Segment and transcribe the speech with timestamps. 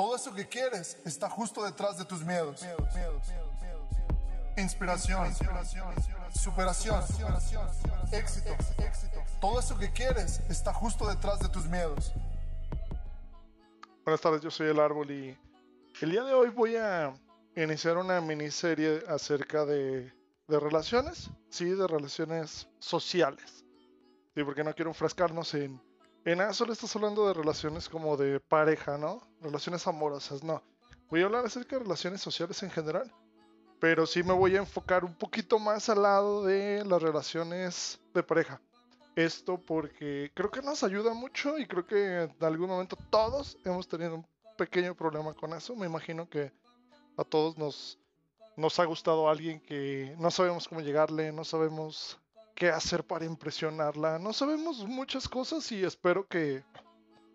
[0.00, 2.64] Todo eso que quieres está justo detrás de tus miedos.
[4.56, 5.30] Inspiración,
[6.32, 7.04] superación,
[8.10, 8.56] éxito.
[9.42, 12.14] Todo eso que quieres está justo detrás de tus miedos.
[14.02, 15.38] Buenas tardes, yo soy el árbol y
[16.00, 17.12] el día de hoy voy a
[17.54, 20.10] iniciar una miniserie acerca de,
[20.48, 23.66] relaciones, sí, de relaciones sociales.
[24.34, 25.78] Sí, porque no quiero enfrascarnos en,
[26.24, 29.22] en solo estás hablando de relaciones como de pareja, ¿no?
[29.40, 30.62] Relaciones amorosas, no.
[31.08, 33.12] Voy a hablar acerca de relaciones sociales en general,
[33.80, 38.22] pero sí me voy a enfocar un poquito más al lado de las relaciones de
[38.22, 38.60] pareja.
[39.16, 43.88] Esto porque creo que nos ayuda mucho y creo que en algún momento todos hemos
[43.88, 45.74] tenido un pequeño problema con eso.
[45.74, 46.52] Me imagino que
[47.16, 47.98] a todos nos,
[48.56, 52.20] nos ha gustado alguien que no sabemos cómo llegarle, no sabemos
[52.60, 56.62] qué hacer para impresionarla, no sabemos muchas cosas y espero que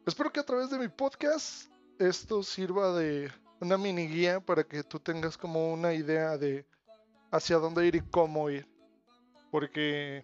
[0.05, 1.67] espero que a través de mi podcast
[1.97, 6.63] esto sirva de una mini guía para que tú tengas como una idea de
[7.31, 8.67] hacia dónde ir y cómo ir.
[9.49, 10.23] Porque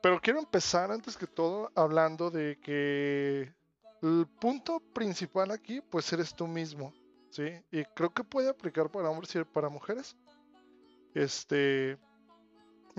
[0.00, 3.52] pero quiero empezar antes que todo hablando de que
[4.00, 6.94] el punto principal aquí pues eres tú mismo,
[7.30, 7.48] ¿sí?
[7.72, 10.16] Y creo que puede aplicar para hombres y para mujeres.
[11.14, 11.98] Este,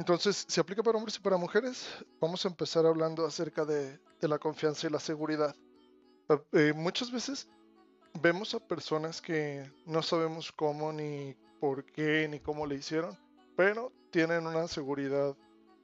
[0.02, 1.88] entonces, ¿se aplica para hombres y para mujeres?
[2.19, 5.55] Vamos a empezar hablando acerca de, la confianza y la seguridad.
[6.53, 7.47] Eh, muchas veces
[8.19, 13.16] vemos a personas que no sabemos cómo, ni por qué, ni cómo le hicieron,
[13.55, 15.38] pero tienen una seguridad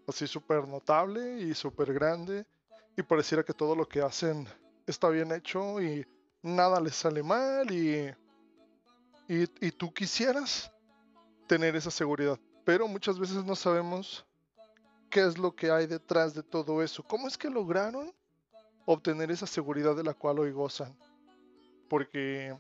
[0.08, 2.44] así súper notable y súper grande
[2.95, 4.48] y pareciera que todo lo que hacen
[4.88, 6.04] está bien hecho y
[6.42, 8.12] nada les sale mal y,
[9.28, 10.72] y, tú quisieras
[11.45, 14.26] tener esa seguridad, pero muchas veces no sabemos
[15.10, 18.14] qué es lo que hay detrás de todo eso, cómo es que lograron
[18.86, 20.94] obtener esa seguridad de la cual hoy gozan,
[21.88, 22.54] porque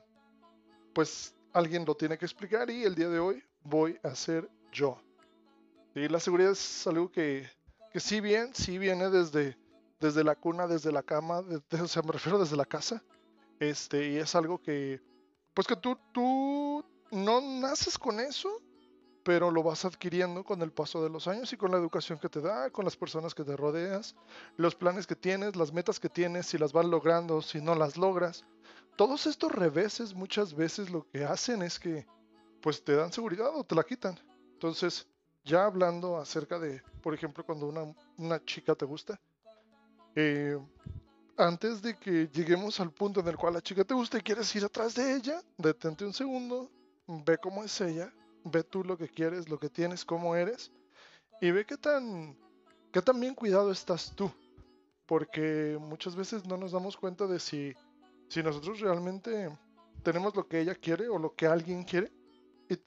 [0.93, 4.97] pues alguien lo tiene que explicar y el día de hoy voy a ser yo.
[5.93, 7.45] Y la seguridad es algo que,
[7.91, 9.57] que bien, sí viene desde,
[9.99, 13.03] desde la cuna, desde la cama, o sea, me refiero desde la casa.
[13.59, 15.01] Este, y es algo que,
[15.53, 18.61] pues que tú, tú no naces con eso,
[19.27, 22.29] pero lo vas adquiriendo con el paso de los años y con la educación que
[22.29, 24.15] te da, con las personas que te rodeas,
[24.55, 27.97] los planes que tienes, las metas que tienes, si las vas logrando, si no las
[27.97, 28.45] logras.
[28.95, 32.07] Todos estos reveses muchas veces lo que hacen es que
[32.61, 34.17] pues te dan seguridad o te la quitan.
[34.53, 35.05] Entonces,
[35.43, 37.67] ya hablando acerca de, por ejemplo, cuando
[38.15, 39.19] una, chica te gusta,
[40.15, 40.57] eh,
[41.35, 44.55] antes de que lleguemos al punto en el cual la chica te gusta y quieres
[44.55, 46.71] ir atrás de ella, detente un segundo,
[47.07, 48.09] ve cómo es ella,
[48.51, 50.71] ve tú lo que quieres, lo que tienes, cómo eres,
[51.41, 52.37] y ve qué tan,
[52.91, 54.31] qué tan bien cuidado estás tú.
[55.05, 57.73] Porque muchas veces no nos damos cuenta de si,
[58.27, 59.49] si nosotros realmente
[60.03, 62.11] tenemos lo que ella quiere o lo que alguien quiere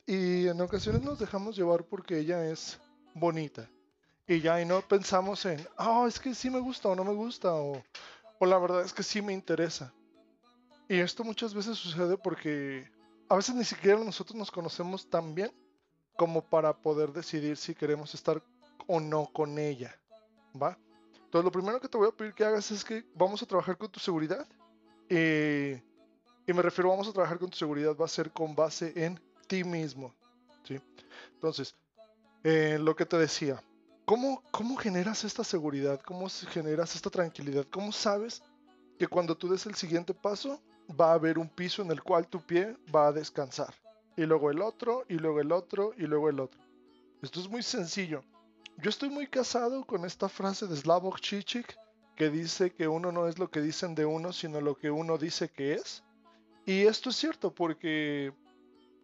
[0.06, 2.78] y, en ocasiones nos dejamos llevar porque ella es
[3.14, 3.68] bonita.
[4.26, 7.14] Y ya, y no pensamos en, oh, es que sí me gusta o no me
[7.14, 7.82] gusta, o,
[8.38, 9.92] o la verdad es que sí me interesa.
[10.88, 12.90] Y esto muchas veces sucede porque
[13.30, 15.52] a veces ni siquiera nosotros nos conocemos tan bien
[16.16, 18.42] como para poder decidir si queremos estar
[18.88, 19.96] o no con ella.
[20.60, 20.76] ¿Va?
[21.14, 23.78] Entonces lo primero que te voy a pedir que hagas es que vamos a trabajar
[23.78, 24.44] con tu seguridad.
[25.08, 29.20] y me refiero, vamos a trabajar con tu seguridad, va a ser con base en
[29.46, 30.12] ti mismo.
[30.64, 30.80] ¿sí?
[31.34, 31.76] Entonces,
[32.42, 33.62] eh, lo que te decía,
[34.06, 36.00] ¿cómo, ¿cómo generas esta seguridad?
[36.04, 37.64] ¿Cómo generas esta tranquilidad?
[37.70, 38.42] ¿Cómo sabes
[38.98, 40.60] que cuando tú des el siguiente paso
[40.98, 43.74] va a haber un piso en el cual tu pie va a descansar?
[44.16, 46.60] Y luego el otro, y luego el otro, y luego el otro.
[47.22, 48.22] Esto es muy sencillo.
[48.78, 51.76] Yo estoy muy casado con esta frase de Slavoj Žižek
[52.16, 55.16] que dice que uno no es lo que dicen de uno, sino lo que uno
[55.16, 56.02] dice que es.
[56.66, 58.32] Y esto es cierto porque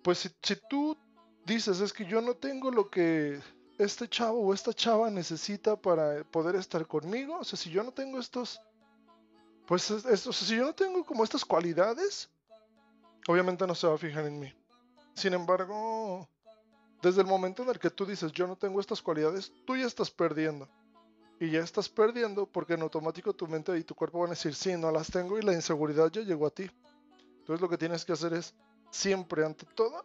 [0.02, 0.96] pues si, tú
[1.44, 3.40] dices, es que yo no tengo lo que
[3.76, 7.90] este chavo o esta chava necesita para poder estar conmigo, o sea, si yo no
[7.90, 8.60] tengo estos,
[9.66, 12.30] pues esto, si yo no tengo como estas cualidades,
[13.26, 14.52] obviamente no se va a fijar en mí.
[15.14, 16.28] Sin embargo,
[17.02, 19.86] desde el momento en el que tú dices, yo no tengo estas cualidades, tú ya
[19.86, 20.68] estás perdiendo.
[21.38, 24.54] Y ya estás perdiendo porque en automático tu mente y tu cuerpo van a decir,
[24.54, 26.70] sí, no las tengo y la inseguridad ya llegó a ti.
[27.40, 28.54] Entonces lo que tienes que hacer es
[28.90, 30.04] siempre, ante todo,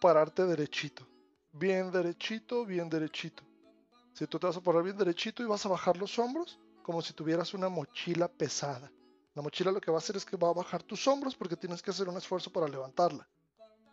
[0.00, 1.06] pararte derechito.
[1.52, 3.42] Bien derechito, bien derechito.
[4.14, 7.02] Si tú te vas a parar bien derechito y vas a bajar los hombros, como
[7.02, 8.90] si tuvieras una mochila pesada.
[9.34, 11.56] La mochila lo que va a hacer es que va a bajar tus hombros porque
[11.56, 13.28] tienes que hacer un esfuerzo para levantarla.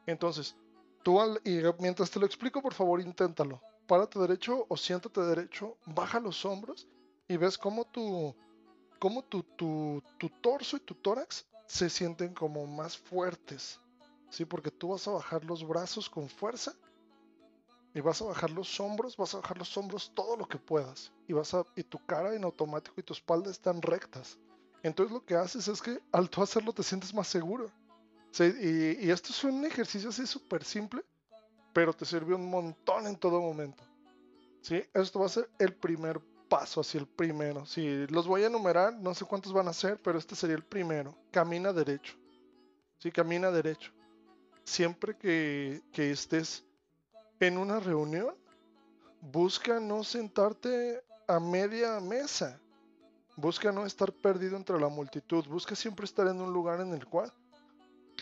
[0.05, 0.55] Entonces,
[1.03, 3.61] tú y mientras te lo explico, por favor, inténtalo.
[3.85, 6.87] Párate derecho o siéntate derecho, baja los hombros
[7.27, 8.35] y ves cómo tu,
[8.99, 13.79] cómo tu, tu, tu torso y tu tórax se sienten como más fuertes,
[14.29, 14.45] ¿sí?
[14.45, 16.73] Porque tú vas a bajar los brazos con fuerza
[17.93, 21.11] y vas a bajar los hombros, vas a bajar los hombros todo lo que puedas
[21.27, 24.37] y vas a y tu cara en automático y tu espalda están rectas.
[24.83, 27.71] Entonces lo que haces es que al tú hacerlo te sientes más seguro.
[28.39, 31.03] y, esto es un ejercicio así súper simple,
[31.73, 33.83] pero te sirve un montón en todo momento.
[34.61, 34.83] ¿sí?
[34.93, 36.19] Esto va a ser el primer
[36.49, 37.65] paso, así el primero.
[37.65, 40.63] Si los voy a enumerar, no sé cuántos van a ser, pero este sería el
[40.63, 41.17] primero.
[41.31, 42.15] Camina derecho.
[42.99, 43.91] Sí, camina derecho.
[44.63, 46.63] Siempre que estés
[47.39, 48.35] en una reunión,
[49.21, 52.59] busca no sentarte a media mesa.
[53.37, 55.45] Busca no estar perdido entre la multitud.
[55.47, 57.31] Busca siempre estar en un lugar en el cual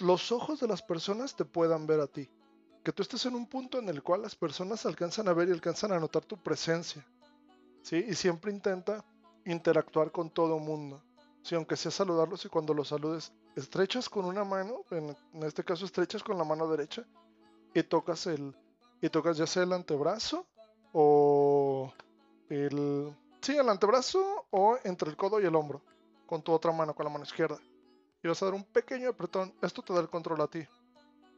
[0.01, 2.29] los ojos de las personas te puedan ver a ti.
[2.83, 5.53] Que tú estés en un punto en el cual las personas alcanzan a ver y
[5.53, 7.03] alcanzan a notar tu presencia.
[7.81, 8.05] ¿Sí?
[8.07, 9.05] Y siempre intenta
[9.45, 11.01] interactuar con todo mundo.
[11.41, 15.63] Sí, aunque sea saludarlos y cuando los saludes, estrechas con una mano, en, en este
[15.63, 17.05] caso estrechas con la mano derecha
[17.73, 18.53] y tocas el,
[19.01, 20.45] y tocas ya sea el antebrazo
[20.91, 21.93] o
[22.49, 23.15] el...
[23.45, 25.79] Sí, el antebrazo o entre el codo y el hombro,
[26.25, 27.59] con tu otra mano, con la mano izquierda.
[28.23, 29.53] Y vas a dar un pequeño apretón.
[29.61, 30.65] Esto te da el control a ti.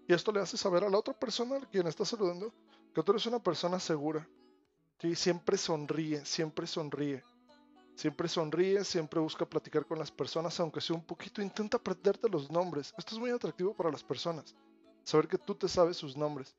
[0.07, 2.54] Y esto le hace saber a la otra persona quien está saludando
[2.95, 4.25] que tú eres una persona segura.
[5.01, 5.15] ¿sí?
[5.15, 7.25] Siempre sonríe, siempre sonríe.
[7.94, 11.42] Siempre sonríe, siempre busca platicar con las personas, aunque sea un poquito.
[11.42, 12.94] Intenta aprenderte los nombres.
[12.98, 14.56] Esto es muy atractivo para las personas.
[15.04, 16.56] Saber que tú te sabes sus nombres.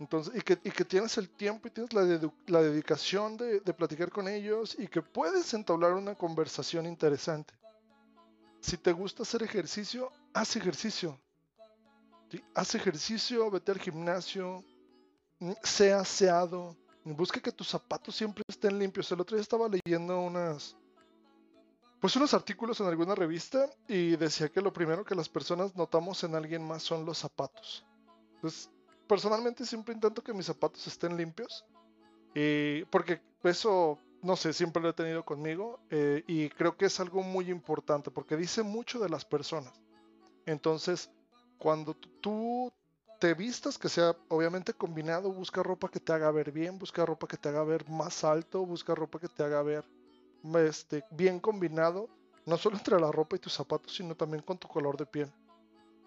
[0.00, 2.02] Entonces, y que, tienes el tiempo y tienes la,
[2.46, 7.52] la dedicación de, platicar con ellos y que puedes entablar una conversación interesante.
[8.62, 11.20] Si te gusta hacer ejercicio, haz ejercicio.
[12.54, 14.64] Haz ejercicio, vete al gimnasio,
[15.62, 19.12] sea aseado, busca que tus zapatos siempre estén limpios.
[19.12, 20.78] El otro día estaba leyendo unas,
[22.00, 26.24] pues unos artículos en alguna revista y decía que lo primero que las personas notamos
[26.24, 27.84] en alguien más son los zapatos.
[28.36, 28.70] Entonces,
[29.10, 31.64] personalmente siempre intento que mis zapatos estén limpios.
[32.32, 35.80] Y porque eso, no sé, siempre lo he tenido conmigo.
[35.90, 39.72] Eh, y creo que es algo muy importante porque dice mucho de las personas.
[40.46, 41.10] Entonces,
[41.58, 42.72] cuando tú
[43.18, 47.26] te vistas, que sea obviamente combinado, busca ropa que te haga ver bien, busca ropa
[47.26, 49.84] que te haga ver más alto, busca ropa que te haga ver
[50.68, 52.08] este, bien combinado,
[52.46, 55.32] no solo entre la ropa y tus zapatos, sino también con tu color de piel.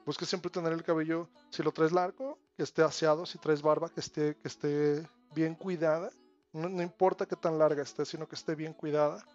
[0.06, 3.90] Busca siempre tener el cabello, si lo traes largo, que esté aseado, si traes barba,
[3.90, 6.12] que esté, que esté bien cuidada.
[6.52, 9.26] No, importa qué tan larga esté, sino que esté bien cuidada.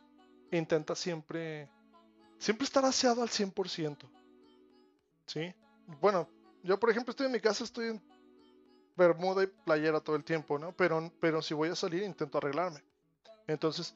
[0.52, 1.68] Intenta siempre,
[2.38, 3.96] siempre estar aseado al 100%.
[5.26, 5.54] ¿Sí?
[6.00, 6.28] Bueno,
[6.62, 8.02] yo por ejemplo estoy en mi casa, estoy en
[8.96, 10.72] bermuda y playera todo el tiempo, ¿no?
[10.72, 12.82] Pero, pero si voy a salir intento arreglarme.
[13.46, 13.94] Entonces,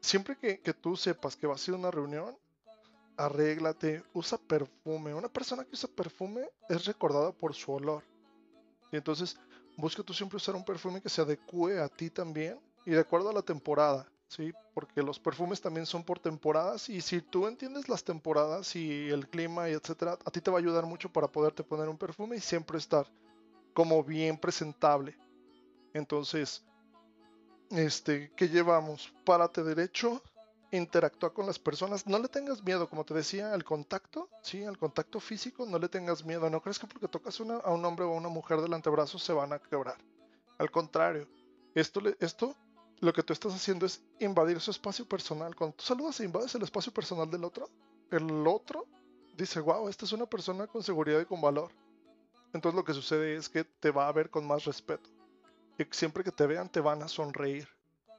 [0.00, 2.36] siempre que, que tú sepas que va a ser una reunión,
[3.16, 5.14] arréglate, usa perfume.
[5.14, 8.04] Una persona que usa perfume es recordada por su olor.
[8.90, 9.38] Entonces
[9.76, 13.30] busca tú siempre usar un perfume que se adecue a ti también y de acuerdo
[13.30, 14.52] a la temporada, ¿sí?
[14.74, 19.28] Porque los perfumes también son por temporadas y si tú entiendes las temporadas y el
[19.28, 22.36] clima y etcétera, a ti te va a ayudar mucho para poderte poner un perfume
[22.36, 23.06] y siempre estar
[23.72, 25.16] como bien presentable.
[25.94, 26.64] Entonces,
[27.70, 29.14] este, ¿qué llevamos?
[29.24, 30.22] Párate derecho,
[30.72, 32.06] interactúa con las personas.
[32.06, 35.88] No le tengas miedo, como te decía, al contacto, sí, al contacto físico, no le
[35.88, 36.48] tengas miedo.
[36.50, 39.32] No crees que porque tocas a un hombre o a una mujer del antebrazo se
[39.32, 39.98] van a quebrar.
[40.58, 41.28] Al contrario,
[41.74, 42.56] esto, esto
[43.00, 45.54] lo que tú estás haciendo es invadir su espacio personal.
[45.54, 47.68] Cuando tú saludas e invades el espacio personal del otro,
[48.10, 48.86] el otro
[49.36, 51.70] dice, wow, esta es una persona con seguridad y con valor.
[52.52, 55.10] Entonces lo que sucede es que te va a ver con más respeto.
[55.78, 57.68] Y siempre que te vean te van a sonreír.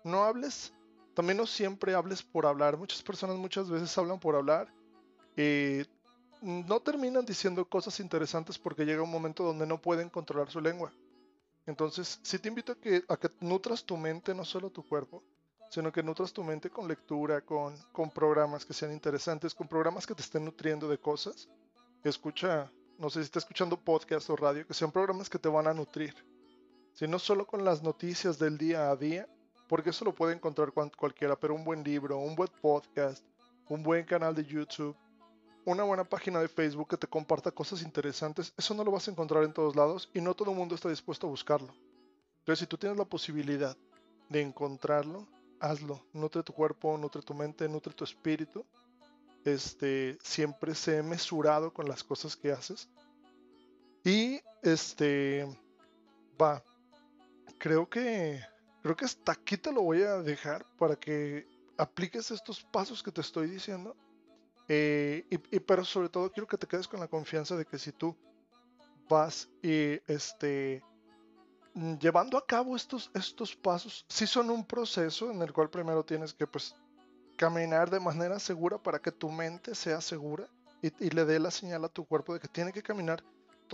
[0.03, 0.73] No hables
[1.13, 2.77] también no siempre hables por hablar.
[2.77, 4.73] Muchas personas muchas veces hablan por hablar
[5.37, 5.81] y
[6.41, 10.91] no terminan diciendo cosas interesantes porque llega un momento donde no pueden controlar su lengua.
[11.65, 15.23] Entonces, sí te invito a que, a que nutras tu mente, no solo tu cuerpo,
[15.69, 20.05] sino que nutras tu mente con lectura, con, con programas que sean interesantes, con programas
[20.05, 21.47] que te estén nutriendo de cosas.
[22.03, 25.67] Escucha, no sé si estás escuchando podcast o radio, que sean programas que te van
[25.67, 26.13] a nutrir.
[26.93, 29.27] Si no solo con las noticias del día a día,
[29.67, 33.23] porque eso lo puede encontrar cualquiera, pero un buen libro, un buen podcast,
[33.69, 34.95] un buen canal de YouTube,
[35.65, 39.11] una buena página de Facebook que te comparta cosas interesantes, eso no lo vas a
[39.11, 41.73] encontrar en todos lados y no todo el mundo está dispuesto a buscarlo.
[42.39, 43.77] Entonces, si tú tienes la posibilidad
[44.29, 45.27] de encontrarlo,
[45.59, 46.05] hazlo.
[46.11, 48.65] Nutre tu cuerpo, nutre tu mente, nutre tu espíritu.
[49.45, 52.89] Este, siempre sé mesurado con las cosas que haces.
[54.03, 55.47] Y este,
[56.41, 56.61] va.
[57.57, 58.41] Creo que
[58.83, 61.47] Creo que hasta aquí te lo voy a dejar para que
[61.77, 63.95] apliques estos pasos que te estoy diciendo.
[64.67, 67.93] Eh, y, pero sobre todo quiero que te quedes con la confianza de que si
[67.93, 68.15] tú
[69.09, 70.83] vas y este
[71.99, 76.33] llevando a cabo estos, estos pasos, sí son un proceso en el cual primero tienes
[76.33, 76.75] que pues
[77.35, 80.47] caminar de manera segura para que tu mente sea segura
[80.81, 83.23] y, le dé la señal a tu cuerpo de que tiene que caminar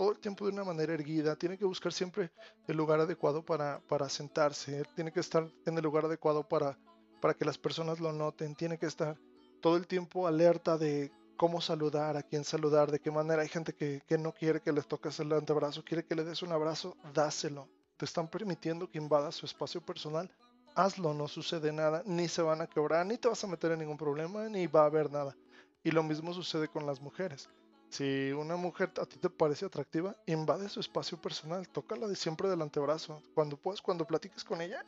[0.00, 2.30] todo el tiempo de una manera erguida, tiene que buscar siempre
[2.66, 6.78] el lugar adecuado para, para sentarse, tiene que estar en el lugar adecuado para,
[7.20, 9.18] para que las personas lo noten, tiene que estar
[9.60, 13.74] todo el tiempo alerta de cómo saludar, a quién saludar, de qué manera hay gente
[13.74, 16.96] que, que no quiere que les toques el antebrazo, quiere que le des un abrazo,
[17.12, 17.68] dáselo.
[17.98, 20.34] Te están permitiendo que invada su espacio personal,
[20.74, 23.80] hazlo, no sucede nada, ni se van a quebrar, ni te vas a meter en
[23.80, 25.36] ningún problema, ni va a haber nada.
[25.84, 27.50] Y lo mismo sucede con las mujeres.
[27.90, 32.48] Si una mujer a ti te parece atractiva, invade su espacio personal, tócala de siempre
[32.48, 33.20] del antebrazo.
[33.34, 34.86] Cuando puedas, cuando platiques con ella,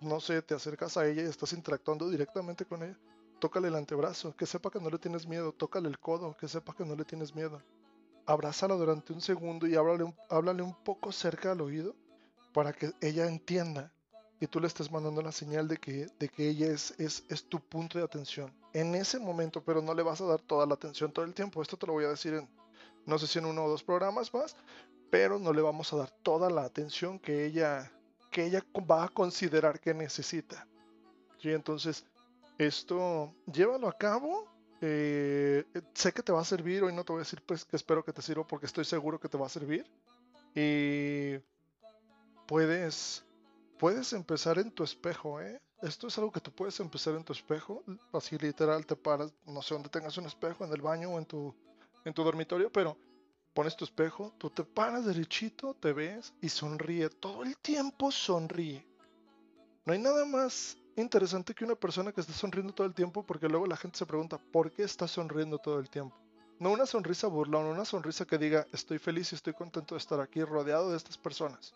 [0.00, 2.98] no sé, te acercas a ella y estás interactuando directamente con ella,
[3.38, 6.74] tócale el antebrazo, que sepa que no le tienes miedo, tócale el codo, que sepa
[6.74, 7.62] que no le tienes miedo.
[8.26, 11.94] Abrázala durante un segundo y háblale, háblale un poco cerca al oído
[12.52, 13.92] para que ella entienda
[14.40, 17.44] y tú le estás mandando la señal de que, de que ella es, es, es,
[17.44, 20.74] tu punto de atención en ese momento, pero no le vas a dar toda la
[20.74, 21.62] atención todo el tiempo.
[21.62, 22.48] Esto te lo voy a decir en,
[23.06, 24.56] no sé si en uno o dos programas más,
[25.10, 27.90] pero no le vamos a dar toda la atención que ella,
[28.30, 30.66] que ella va a considerar que necesita.
[31.40, 31.50] ¿Sí?
[31.50, 32.04] Entonces,
[32.58, 34.46] esto llévalo a cabo.
[34.80, 37.74] Eh, sé que te va a servir, hoy no te voy a decir pues que
[37.74, 39.90] espero que te sirva porque estoy seguro que te va a servir.
[40.54, 41.38] Y
[42.46, 43.24] puedes
[43.78, 45.60] puedes empezar en tu espejo, ¿eh?
[45.82, 49.62] Esto es algo que tú puedes empezar en tu espejo, así literal te paras, no
[49.62, 51.54] sé dónde tengas un espejo, en el baño o en tu,
[52.04, 52.96] en tu dormitorio, pero
[53.54, 58.84] pones tu espejo, tú te paras derechito, te ves y sonríe, todo el tiempo sonríe.
[59.84, 63.48] No hay nada más interesante que una persona que esté sonriendo todo el tiempo porque
[63.48, 66.16] luego la gente se pregunta, ¿por qué estás sonriendo todo el tiempo?
[66.58, 70.20] No una sonrisa burlón, una sonrisa que diga, estoy feliz y estoy contento de estar
[70.20, 71.72] aquí rodeado de estas personas.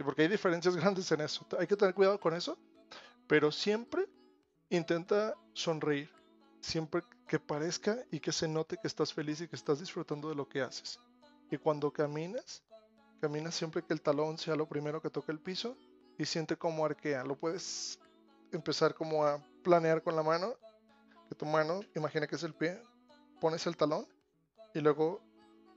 [0.00, 1.46] Y porque hay diferencias grandes en eso.
[1.58, 2.58] Hay que tener cuidado con eso.
[3.26, 4.08] Pero siempre
[4.70, 6.10] intenta sonreír.
[6.60, 10.34] Siempre que parezca y que se note que estás feliz y que estás disfrutando de
[10.34, 10.98] lo que haces.
[11.50, 12.62] Y cuando caminas,
[13.20, 15.76] camina siempre que el talón sea lo primero que toque el piso
[16.18, 17.24] y siente como arquea.
[17.24, 17.98] Lo puedes
[18.52, 20.54] empezar como a planear con la mano.
[21.28, 22.80] Que tu mano, imagina que es el pie,
[23.40, 24.06] pones el talón
[24.74, 25.20] y luego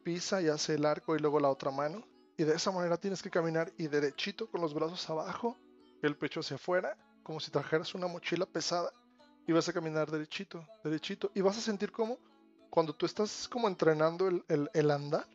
[0.03, 2.05] pisa y hace el arco y luego la otra mano
[2.37, 5.57] y de esa manera tienes que caminar y derechito con los brazos abajo,
[6.03, 6.95] el pecho hacia afuera,
[7.27, 8.89] como si trajeras una mochila pesada.
[9.45, 11.29] Y vas a caminar derechito, derechito.
[11.35, 12.17] Y vas a sentir como
[12.69, 15.27] cuando tú estás como entrenando el, el, andar,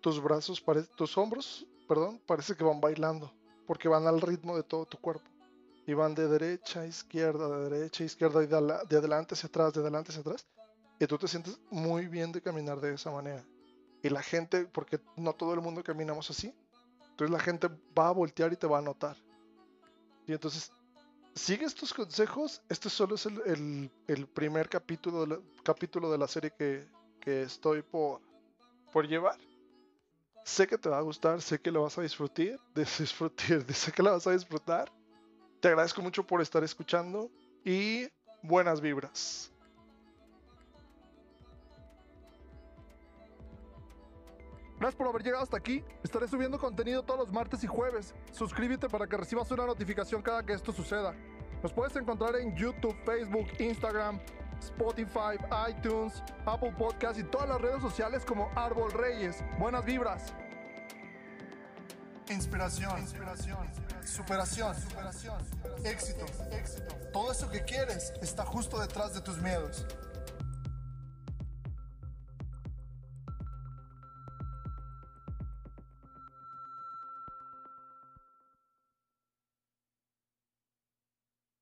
[0.00, 0.64] tus brazos,
[0.96, 3.32] tus hombros, perdón, parece que van bailando.
[3.66, 5.28] Porque van al ritmo de todo tu cuerpo.
[5.86, 8.56] Y van de derecha a izquierda, de derecha a izquierda, y de,
[8.88, 10.46] de adelante hacia atrás, de adelante hacia atrás.
[11.00, 13.44] Y tú te sientes muy bien de caminar de esa manera.
[14.02, 16.54] Y la gente, porque no todo el mundo caminamos así,
[17.10, 19.16] entonces la gente va a voltear y te va a notar.
[20.26, 20.72] Y entonces,
[21.34, 22.62] sigue estos consejos.
[22.68, 26.86] Este solo es el, el, primer capítulo de, la, capítulo de la serie que,
[27.20, 28.20] que estoy por,
[28.92, 29.38] por llevar.
[30.44, 34.02] Sé que te va a gustar, sé que lo vas a disfrutar, disfrutar, sé que
[34.02, 34.92] lo vas a disfrutar.
[35.60, 37.30] Te agradezco mucho por estar escuchando
[37.64, 38.08] y
[38.42, 39.53] buenas vibras.
[44.84, 45.82] Gracias por haber llegado hasta aquí.
[46.02, 48.14] Estaré subiendo contenido todos los martes y jueves.
[48.32, 51.14] Suscríbete para que recibas una notificación cada que esto suceda.
[51.62, 54.20] Nos puedes encontrar en YouTube, Facebook, Instagram,
[54.60, 55.38] Spotify,
[55.70, 59.42] iTunes, Apple Podcasts y todas las redes sociales como Árbol Reyes.
[59.58, 60.34] Buenas vibras.
[62.28, 63.66] Inspiración, inspiración,
[64.04, 65.38] superación, superación,
[65.82, 66.94] éxito, éxito.
[67.10, 69.86] Todo eso que quieres está justo detrás de tus miedos.